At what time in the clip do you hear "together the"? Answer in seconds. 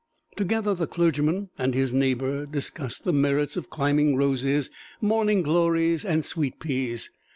0.35-0.87